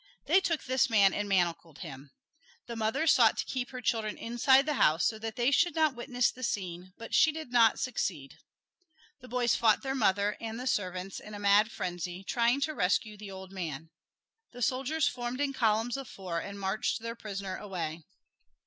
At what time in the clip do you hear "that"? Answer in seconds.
5.19-5.35